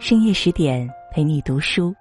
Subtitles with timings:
[0.00, 1.92] 深夜十点陪你读书，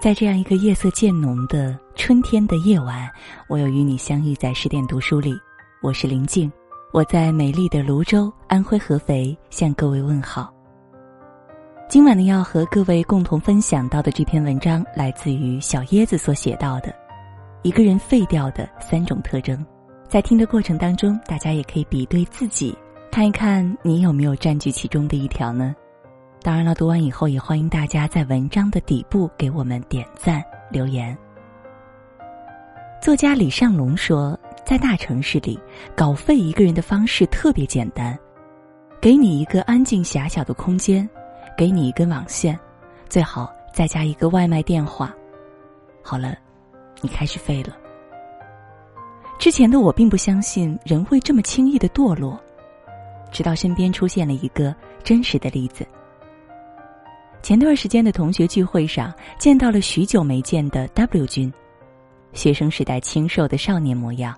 [0.00, 3.10] 在这样一个夜色渐浓的春天的夜晚，
[3.48, 5.34] 我又与你相遇在十点读书里。
[5.82, 6.50] 我是林静，
[6.92, 10.54] 我在美丽的泸州，安徽合肥向各位问好。
[11.88, 16.94] 今晚呢，要和各位共同分享到的这篇文章，来自于小椰子所写到的
[17.62, 19.66] 一个人废掉的三种特征。
[20.08, 22.72] 在听的过程当中，大家也可以比对自己，
[23.10, 25.74] 看一看你有没有占据其中的一条呢？
[26.42, 31.16] 当然了，读完以后也欢迎大家在文章的底部给我们点赞留言。
[33.02, 35.60] 作家李尚龙说，在大城市里
[35.94, 38.18] 搞废一个人的方式特别简单，
[39.02, 41.08] 给你一个安静狭小的空间，
[41.58, 42.58] 给你一根网线，
[43.06, 45.14] 最好再加一个外卖电话。
[46.02, 46.34] 好了，
[47.02, 47.76] 你开始废了。
[49.38, 52.38] 之前的我并不相信人会这么轻易的堕落，
[53.30, 55.86] 直到身边出现了一个真实的例子。
[57.42, 61.52] 前段时间的同学聚会上，见到了许久没见的 W 君，
[62.32, 64.36] 学生时代清瘦的少年模样，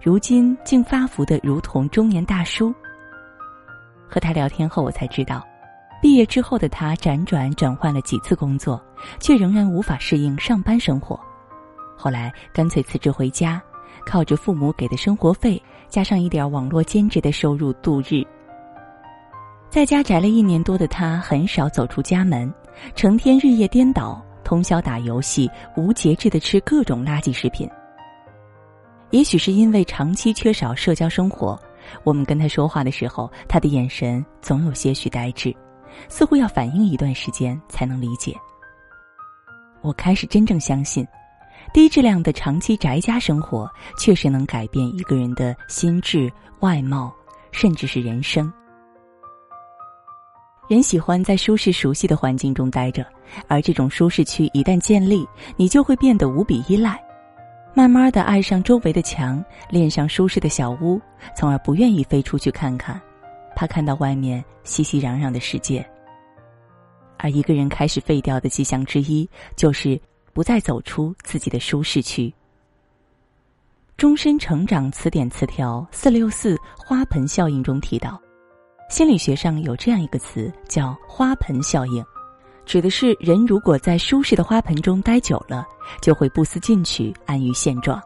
[0.00, 2.72] 如今竟发福的如同中年大叔。
[4.08, 5.44] 和他聊天后，我才知道，
[6.00, 8.80] 毕业之后的他辗转转换了几次工作，
[9.18, 11.18] 却仍然无法适应上班生活，
[11.96, 13.60] 后来干脆辞职回家，
[14.06, 18.24] 靠着父母给的生活费，加上一点网络兼职的收入度日。
[19.74, 22.48] 在家宅了一年多的他，很少走出家门，
[22.94, 27.68] 成天日夜颠倒，通宵打游戏，无节制的吃各种垃圾食品。
[29.10, 31.60] 也许是因为长期缺少社交生活，
[32.04, 35.52] 我们跟他说话的时候，他的眼神总有些许呆滞，
[36.08, 38.32] 似乎要反应一段时间才能理解。
[39.80, 41.04] 我开始真正相信，
[41.72, 47.12] 低质量的长期宅家生活确实能改变一个人的心智、外貌，
[47.50, 48.48] 甚至是人生。
[50.66, 53.06] 人喜欢在舒适熟悉的环境中待着，
[53.48, 56.98] 而这种舒适区一旦建立，你就会变得无比依赖，
[57.74, 60.98] 慢慢的爱上周围的墙，恋上舒适的小屋，
[61.36, 62.98] 从而不愿意飞出去看看，
[63.54, 65.86] 怕看到外面熙熙攘攘的世界。
[67.18, 70.00] 而一个人开始废掉的迹象之一，就是
[70.32, 72.32] 不再走出自己的舒适区。
[73.98, 78.20] 终身成长词典词条四六四花盆效应中提到。
[78.94, 82.06] 心理学上有这样一个词叫“花盆效应”，
[82.64, 85.66] 指的是人如果在舒适的花盆中待久了，
[86.00, 88.00] 就会不思进取、安于现状。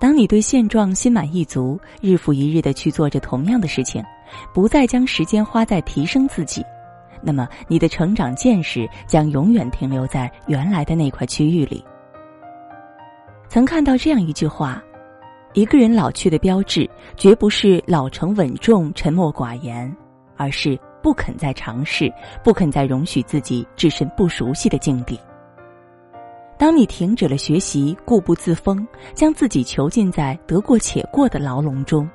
[0.00, 4.02] 当你对现状心满意足，日复一日的去做着同样的事情，
[4.52, 6.64] 不再将时间花在提升自己，
[7.22, 11.84] 那么你的成长见识将永远停留在原来的那块区域里。
[13.48, 14.82] 曾看到这样一句话。
[15.56, 19.90] 一个人老去的标志，绝不是老成稳重、沉默寡言，
[20.36, 22.12] 而是不肯再尝试，
[22.44, 25.18] 不肯再容许自己置身不熟悉的境地。
[26.58, 32.06] 当你停止了学习，固步自封，将自己囚禁在得过且过的牢笼中，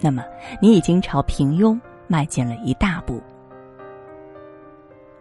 [0.00, 0.24] 那么
[0.58, 3.22] 你已经朝平庸迈进了一大步。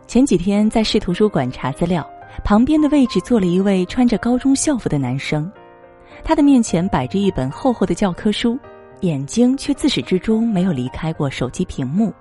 [0.06, 2.10] 前几天在市图书馆查资料，
[2.46, 5.52] 旁边的位置坐了一位穿着高中校服的男生。
[6.24, 8.58] 他的面前摆着一本厚厚的教科书，
[9.02, 12.14] 眼睛却自始至终没有离开过手机屏幕。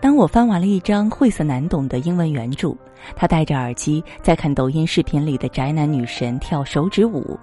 [0.00, 2.76] 当我翻完了一张晦涩难懂的英文原著，
[3.16, 7.38] 他戴着耳机在看抖音视频里的宅男女神跳手指舞。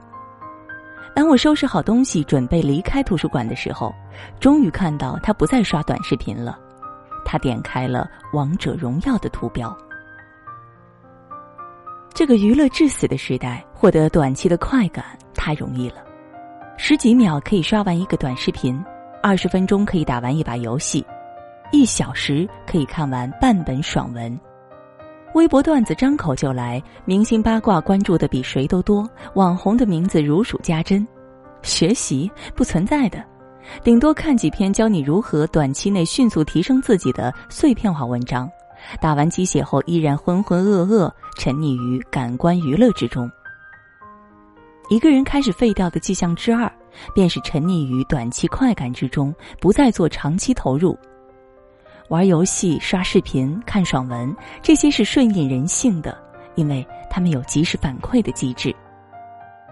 [1.14, 3.94] 当我收拾好东西准备离开图书馆的时候，
[4.40, 6.58] 终于看到他不再刷短视频了，
[7.26, 9.76] 他点开了《王者荣耀》的图标。
[12.16, 15.04] 这个娱乐至死的时代，获得短期的快感
[15.34, 15.96] 太容易了。
[16.78, 18.82] 十几秒可以刷完一个短视频，
[19.22, 21.06] 二十分钟可以打完一把游戏，
[21.74, 24.40] 一小时可以看完半本爽文。
[25.34, 31.06] 微博段子张口就来，明星八卦关注的比谁都多，网红的名字如数家珍。
[31.64, 33.22] 学习不存在的，
[33.84, 38.50] 顶多看几篇教你如何短期内迅速提升自己的碎片化文章。
[39.02, 43.30] 打完鸡血后，依然浑浑噩噩，沉溺于感官娱乐之中。
[44.90, 46.72] 一个人开始废掉的迹象之二，
[47.14, 50.98] 便是沉溺于短期快感之中，不再做长期投入。
[52.10, 56.16] 玩游戏、刷视频、看爽文，这些是顺应人性的，
[56.54, 58.76] 因为他们有及时反馈的机制。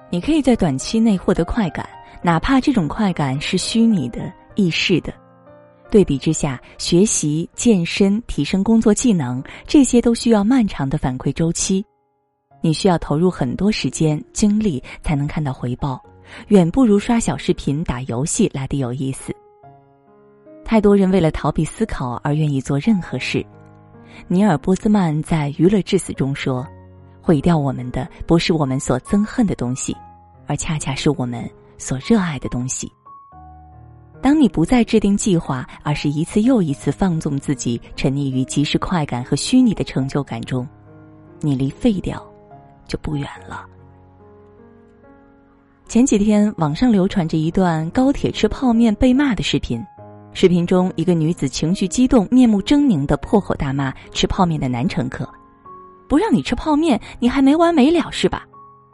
[0.10, 1.88] 你可以在短期内获得快感，
[2.24, 5.14] 哪怕这种快感是虚拟的、易逝的。
[5.94, 11.86] 对比之下，学习、健身、提升工作技能，这些都需要漫长的反馈周期，
[12.62, 16.02] 你需要投入很多时间精力才能看到回报，
[16.48, 19.32] 远不如刷小视频、打游戏来的有意思。
[20.66, 23.46] 太多人为了逃避思考而愿意做任何事，
[24.28, 26.66] 尼尔·波兹曼在《娱乐至死》中说
[27.22, 29.96] ：“毁掉我们的不是我们所憎恨的东西，
[30.48, 31.48] 而恰恰是我们
[31.78, 32.92] 所热爱的东西。”
[34.24, 40.66] 当你不再制定计划，而是一次又一次放纵自己，沉溺于即时快感和虚拟的成就感中，
[41.42, 42.26] 你离废掉
[42.88, 43.66] 就不远了。
[45.90, 49.84] 前几天，网上流传着一段高铁吃泡面被骂的视频。
[50.32, 55.28] 视频中，一个女子情绪激动、面目狰狞的破口大骂吃泡面的男乘客
[56.08, 58.48] ：“不让你吃泡面，你还没完没了是吧？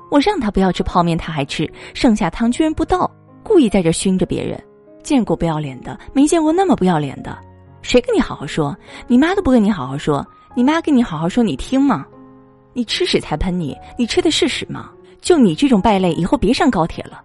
[0.10, 3.10] 我让他不要吃泡面，他还吃，剩下汤居然不倒，
[3.44, 4.60] 故意在这熏着别人。”
[5.04, 7.38] 见过不要脸的，没见过那么不要脸的。
[7.82, 8.76] 谁跟你好好说？
[9.08, 10.26] 你妈都不跟你好好说。
[10.56, 12.06] 你妈跟你好好说，你听吗？
[12.74, 13.76] 你吃屎才喷你！
[13.98, 14.92] 你吃的是屎吗？
[15.22, 17.22] 就你这种败类，以后别上高铁了。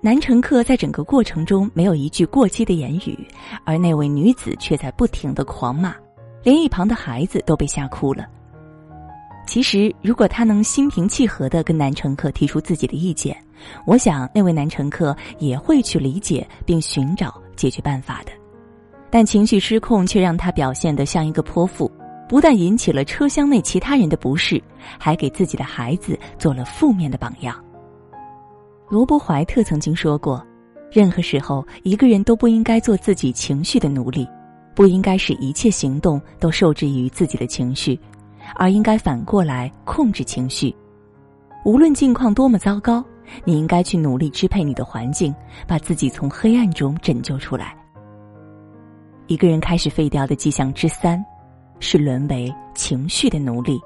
[0.00, 3.18] 男乘客在整个过程中没有一句过激的言语，
[3.64, 5.94] 而那位女子却在不停的狂骂，
[6.42, 8.26] 连一旁的孩子都被吓哭了。
[9.46, 13.36] 其实，如果他能心平气和的跟男乘客提出自己的意见，
[13.86, 18.32] 我想那位男乘客也会去理解并寻找解决办法的。
[19.10, 21.90] 但情绪失控却让他表现得像一个泼妇，
[22.28, 24.62] 不但引起了车厢内其他人的不适，
[24.98, 27.54] 还给自己的孩子做了负面的榜样。
[28.88, 30.44] 罗伯·怀特曾经说过
[30.90, 34.26] ：“任何时候，一个人都不应该做自己情绪的奴隶，
[34.74, 37.98] 不应该使一切行动都受制于自己的情绪。”
[38.56, 40.74] 而应该反过来控制情绪，
[41.64, 43.02] 无论境况多么糟糕，
[43.44, 45.34] 你应该去努力支配你的环境，
[45.66, 47.76] 把自己从黑暗中拯救出来。
[49.26, 51.24] 一个人开始废掉的迹象之三，
[51.80, 53.80] 是沦为情绪的奴隶。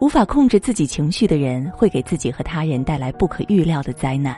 [0.00, 4.36] 无法控制自己情绪的人，会给自己和他人带来不可预料的灾难。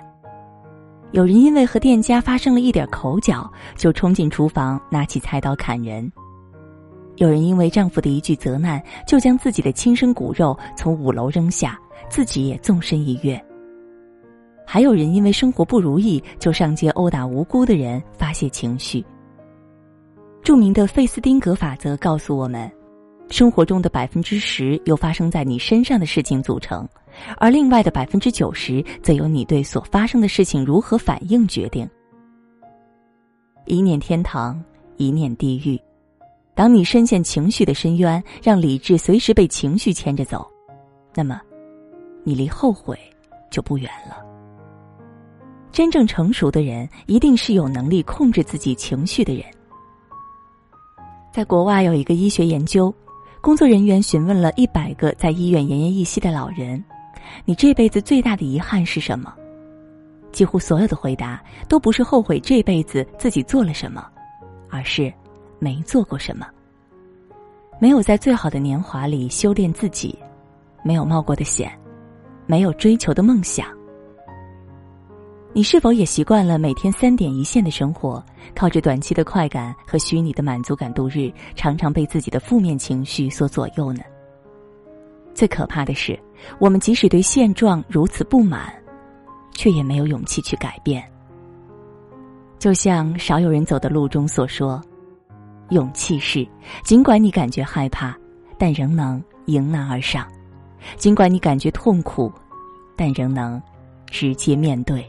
[1.12, 6.10] 有人因为和店家发生了一点口角，就冲进厨房拿起菜刀砍人。
[7.16, 11.78] 有人因为丈夫的一句责难，就将自己的亲生骨肉从五楼扔下，
[12.10, 13.42] 自己也纵身一跃。
[14.66, 19.04] 还有人因为生活不如意，就上街殴打无辜的人发泄情绪。
[20.42, 22.70] 著名的费斯汀格法则告诉我们，
[23.30, 26.86] 生活中的百分之十由发生在你身上的事情组成，
[27.38, 31.88] 而另外的百分之九十则由你对所发生的事情如何反应决定。
[33.66, 34.62] 一念天堂，
[34.96, 35.80] 一念地狱。
[36.54, 40.46] 当你深陷情绪的深渊，让理智随时被情绪牵着走，
[41.14, 41.40] 那么，
[42.22, 42.98] 你离后悔
[43.50, 44.33] 就不远了。
[45.74, 49.44] 真正成熟的人，一定是有能力控制自己情绪的人。
[51.32, 52.94] 在国外有一个医学研究，
[53.40, 56.82] 工作人员询问了一百个在医院奄奄一息的老人
[57.44, 59.34] ：“你这辈子最大的遗憾是什么？”
[60.30, 64.06] 几乎所有的回答都不是后悔这辈子自己做了什么，
[64.70, 65.12] 而是。
[65.58, 66.46] 没做过什么，
[67.80, 70.16] 没有在最好的年华里修炼自己，
[70.84, 71.68] 没有冒过的险，
[72.46, 73.66] 没有追求的梦想。
[75.56, 78.20] 你是否也习惯了每天三点一线的生活，
[78.56, 84.02] 靠着短期的快感和虚拟的满足感度日，常常被自己的负面情绪所左右呢？
[85.32, 86.18] 最可怕的是，
[86.58, 88.74] 我们即使对现状如此不满，
[89.52, 91.00] 却也没有勇气去改变。
[92.58, 94.82] 就像少有人走的路中所说。
[95.70, 96.46] 勇气是，
[96.82, 98.14] 尽管你感觉害怕，
[98.58, 100.24] 但仍能迎难而上；
[100.96, 102.30] 尽管你感觉痛苦，
[102.96, 103.62] 但仍能
[104.06, 105.08] 直接面对。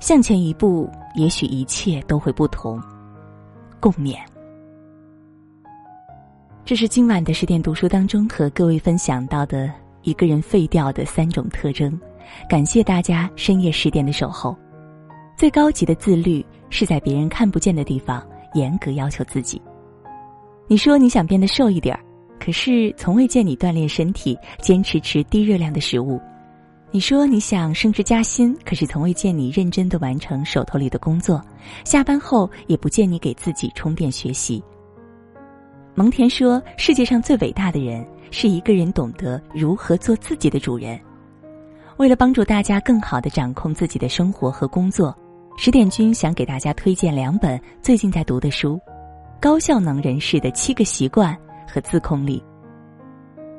[0.00, 2.82] 向前一步，也许一切都会不同。
[3.78, 4.16] 共勉。
[6.64, 9.70] 这是今晚的十点读书当中和各位分享到的
[10.02, 11.98] 一个人废掉的三种特征。
[12.48, 14.56] 感谢大家深夜十点的守候。
[15.36, 18.26] 最高级的自律，是在别人看不见的地方。
[18.54, 19.62] 严格要求自己。
[20.66, 22.02] 你说你想变得瘦一点儿，
[22.40, 26.20] 可是从未见你锻炼身体，坚持吃低热量的食物。
[26.92, 31.40] 你说你想升职加薪，可是从未见你认真的完成手头里的工作，
[31.84, 34.60] 下班后也不见你给自己充电学习。
[35.94, 40.98] 蒙恬说：“世界上最伟大的人，是一个人懂得如何做自己的主人。”
[41.96, 45.16] 为了帮助大家更好的掌控自己的生活和工作。
[45.56, 48.76] 十点君想给大家推荐两本最近在读的书，
[49.40, 51.34] 《高效能人士的七个习惯》
[51.70, 52.38] 和《自控力》。《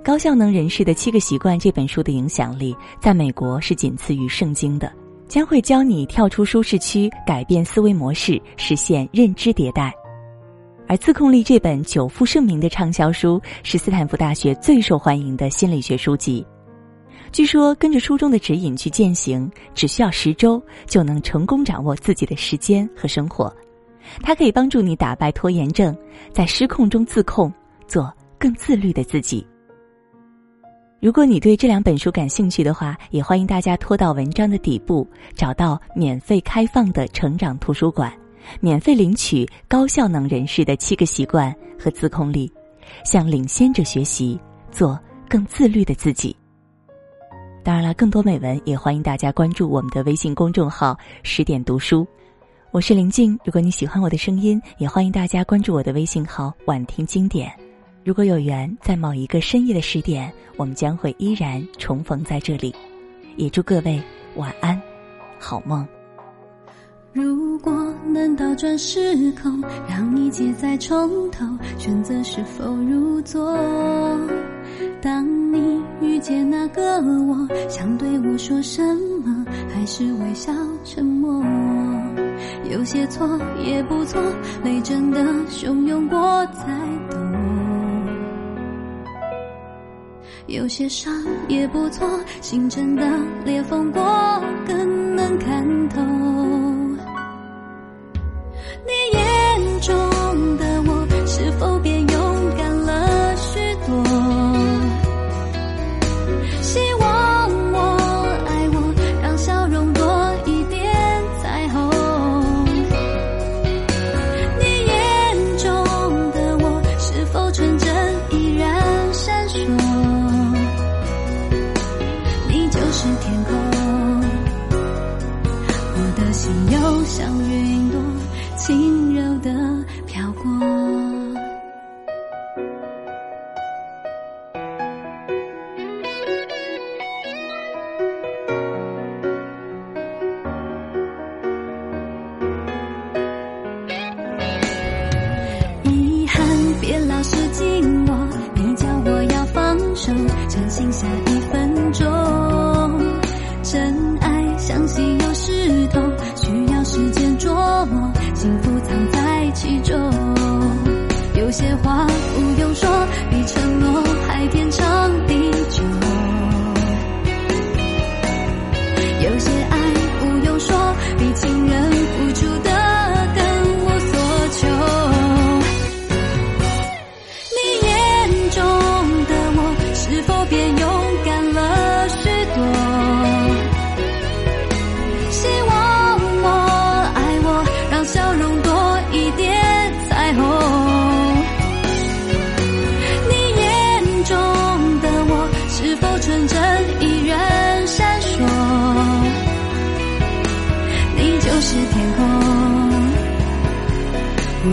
[0.03, 4.91] 高效能人士的七个习惯》这本书的影响力在美国是仅次于圣经的，
[5.27, 9.93] 将会教你跳出舒适区，改变思维模式，实现认知迭代。
[10.87, 16.43] 而《自控力》这本久负盛名的畅销书是斯坦福大学最受欢迎的心理学书籍。
[17.31, 23.55] 据说跟着书中的指引去践行，只需要十周就能成功掌握自己的时间和生活。
[24.23, 25.95] 它可以帮助你打败拖延症，
[26.33, 27.53] 在失控中自控，
[27.87, 29.45] 做更自律的自己。
[31.01, 38.13] 如果你对这两本书感兴趣的话，也欢迎大家拖到文章的底部，找到免费开放的成长图书馆，
[38.59, 42.53] 免费领取高效能人士的七个习惯和自控力，
[43.03, 44.39] 向领先者学习，
[44.69, 46.35] 做更自律的自己。
[47.63, 52.07] 当然了，更多美文也欢迎大家关注我们的微信公众号“十点读书”，
[52.69, 53.35] 我是林静。
[53.43, 57.51] 如果你喜欢我的声音，也欢迎大家关注我的微信号“晚听经典”。
[58.03, 62.73] 如果有缘，在某一个深夜的十点，我们将会依然重逢在这里。
[63.35, 64.01] 也祝各位
[64.35, 64.81] 晚安，
[65.37, 65.87] 好梦。
[67.13, 67.71] 如果
[68.07, 71.45] 能倒转时空，让一切再从头，
[71.77, 73.55] 选择是否入座？
[74.99, 78.81] 当你遇见那个我，想对我说什
[79.23, 80.51] 么，还是微笑
[80.83, 81.43] 沉默？
[82.71, 84.19] 有些错也不错，
[84.63, 86.17] 泪真的汹涌过
[86.47, 86.65] 才
[87.11, 87.19] 懂。
[90.51, 91.13] 有些伤
[91.47, 92.07] 也不错，
[92.41, 93.03] 心真的
[93.45, 94.01] 裂缝过，
[94.67, 96.60] 更能看透。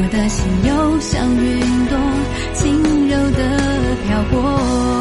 [0.00, 1.99] 我的心又像云朵，
[2.55, 4.98] 轻柔的飘过。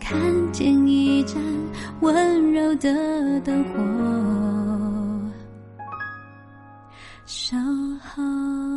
[0.00, 0.18] 看
[0.52, 1.36] 见一盏
[2.00, 3.78] 温柔的灯火
[7.26, 7.56] 守
[8.02, 8.69] 候